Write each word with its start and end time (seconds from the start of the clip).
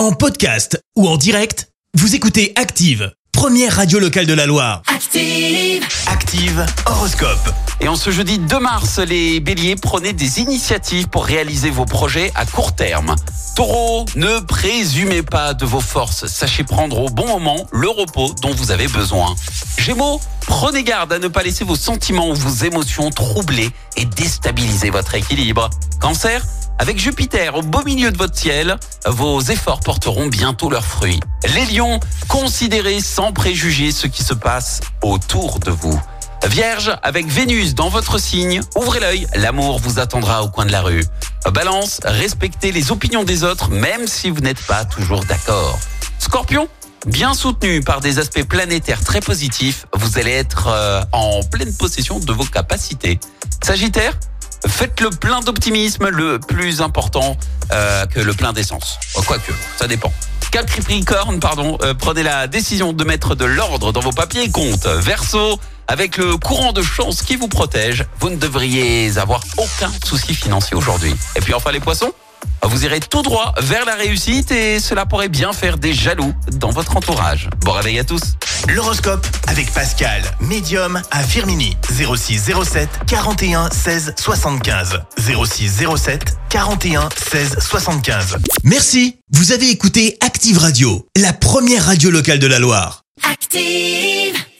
En 0.00 0.12
podcast 0.12 0.82
ou 0.96 1.06
en 1.06 1.18
direct, 1.18 1.68
vous 1.92 2.14
écoutez 2.14 2.54
Active, 2.56 3.12
première 3.32 3.76
radio 3.76 3.98
locale 3.98 4.24
de 4.24 4.32
la 4.32 4.46
Loire. 4.46 4.80
Active. 4.86 5.86
Active 6.06 6.64
Horoscope. 6.86 7.52
Et 7.82 7.88
en 7.88 7.96
ce 7.96 8.08
jeudi 8.08 8.38
2 8.38 8.58
mars, 8.60 8.98
les 8.98 9.40
béliers, 9.40 9.76
prenez 9.76 10.14
des 10.14 10.40
initiatives 10.40 11.08
pour 11.08 11.26
réaliser 11.26 11.68
vos 11.68 11.84
projets 11.84 12.32
à 12.34 12.46
court 12.46 12.74
terme. 12.74 13.14
Taureau, 13.56 14.06
ne 14.16 14.40
présumez 14.40 15.22
pas 15.22 15.52
de 15.52 15.66
vos 15.66 15.82
forces, 15.82 16.26
sachez 16.28 16.64
prendre 16.64 16.98
au 16.98 17.10
bon 17.10 17.26
moment 17.26 17.66
le 17.70 17.90
repos 17.90 18.34
dont 18.40 18.54
vous 18.54 18.70
avez 18.70 18.88
besoin. 18.88 19.34
Gémeaux, 19.76 20.18
prenez 20.46 20.82
garde 20.82 21.12
à 21.12 21.18
ne 21.18 21.28
pas 21.28 21.42
laisser 21.42 21.64
vos 21.64 21.76
sentiments 21.76 22.30
ou 22.30 22.34
vos 22.34 22.64
émotions 22.64 23.10
troubler 23.10 23.68
et 23.98 24.06
déstabiliser 24.06 24.88
votre 24.88 25.14
équilibre. 25.14 25.68
Cancer, 26.00 26.42
avec 26.80 26.98
Jupiter 26.98 27.54
au 27.56 27.62
beau 27.62 27.82
milieu 27.84 28.10
de 28.10 28.16
votre 28.16 28.34
ciel, 28.34 28.74
vos 29.06 29.42
efforts 29.42 29.80
porteront 29.80 30.28
bientôt 30.28 30.70
leurs 30.70 30.86
fruits. 30.86 31.20
Les 31.54 31.66
lions, 31.66 32.00
considérez 32.26 33.00
sans 33.00 33.32
préjugés 33.32 33.92
ce 33.92 34.06
qui 34.06 34.24
se 34.24 34.32
passe 34.32 34.80
autour 35.02 35.58
de 35.58 35.70
vous. 35.70 36.00
Vierge, 36.46 36.96
avec 37.02 37.26
Vénus 37.26 37.74
dans 37.74 37.90
votre 37.90 38.18
signe, 38.18 38.62
ouvrez 38.76 38.98
l'œil, 38.98 39.26
l'amour 39.34 39.78
vous 39.78 39.98
attendra 39.98 40.42
au 40.42 40.48
coin 40.48 40.64
de 40.64 40.72
la 40.72 40.80
rue. 40.80 41.04
Balance, 41.52 42.00
respectez 42.02 42.72
les 42.72 42.90
opinions 42.90 43.24
des 43.24 43.44
autres 43.44 43.68
même 43.68 44.06
si 44.06 44.30
vous 44.30 44.40
n'êtes 44.40 44.64
pas 44.64 44.86
toujours 44.86 45.22
d'accord. 45.26 45.78
Scorpion, 46.18 46.66
bien 47.04 47.34
soutenu 47.34 47.82
par 47.82 48.00
des 48.00 48.18
aspects 48.18 48.44
planétaires 48.44 49.04
très 49.04 49.20
positifs, 49.20 49.84
vous 49.92 50.18
allez 50.18 50.32
être 50.32 50.68
euh, 50.68 51.02
en 51.12 51.42
pleine 51.42 51.74
possession 51.74 52.20
de 52.20 52.32
vos 52.32 52.44
capacités. 52.44 53.20
Sagittaire, 53.62 54.14
faites 54.66 55.00
le 55.00 55.10
plein 55.10 55.40
d'optimisme, 55.40 56.08
le 56.08 56.38
plus 56.38 56.80
important 56.82 57.36
euh, 57.72 58.06
que 58.06 58.20
le 58.20 58.32
plein 58.32 58.52
d'essence. 58.52 58.98
Oh, 59.14 59.22
Quoique, 59.26 59.52
ça 59.76 59.86
dépend. 59.86 60.12
Capricorne, 60.50 61.38
pardon, 61.38 61.78
euh, 61.82 61.94
prenez 61.94 62.24
la 62.24 62.48
décision 62.48 62.92
de 62.92 63.04
mettre 63.04 63.36
de 63.36 63.44
l'ordre 63.44 63.92
dans 63.92 64.00
vos 64.00 64.10
papiers 64.10 64.44
et 64.44 64.50
comptes. 64.50 64.86
Verseau, 64.86 65.60
avec 65.86 66.16
le 66.16 66.36
courant 66.36 66.72
de 66.72 66.82
chance 66.82 67.22
qui 67.22 67.36
vous 67.36 67.48
protège, 67.48 68.04
vous 68.18 68.30
ne 68.30 68.36
devriez 68.36 69.16
avoir 69.18 69.42
aucun 69.56 69.90
souci 70.04 70.34
financier 70.34 70.76
aujourd'hui. 70.76 71.14
Et 71.36 71.40
puis 71.40 71.54
enfin 71.54 71.70
les 71.70 71.80
poissons, 71.80 72.12
vous 72.68 72.84
irez 72.84 73.00
tout 73.00 73.22
droit 73.22 73.54
vers 73.58 73.84
la 73.84 73.94
réussite 73.94 74.50
et 74.50 74.80
cela 74.80 75.06
pourrait 75.06 75.28
bien 75.28 75.52
faire 75.52 75.78
des 75.78 75.92
jaloux 75.92 76.34
dans 76.52 76.70
votre 76.70 76.96
entourage. 76.96 77.48
Bon 77.60 77.72
réveil 77.72 77.98
à 77.98 78.04
tous. 78.04 78.22
L'horoscope 78.68 79.26
avec 79.46 79.72
Pascal, 79.72 80.22
médium 80.40 81.02
à 81.10 81.22
Firmini. 81.22 81.76
06 81.90 82.50
07 82.64 82.88
41 83.06 83.70
16 83.70 84.14
75. 84.18 85.00
06 85.18 85.84
07 85.96 86.36
41 86.48 87.08
16 87.30 87.56
75. 87.60 88.36
Merci. 88.64 89.16
Vous 89.32 89.52
avez 89.52 89.70
écouté 89.70 90.16
Active 90.20 90.58
Radio, 90.58 91.06
la 91.16 91.32
première 91.32 91.86
radio 91.86 92.10
locale 92.10 92.38
de 92.38 92.46
la 92.46 92.58
Loire. 92.58 93.02
Active. 93.30 94.39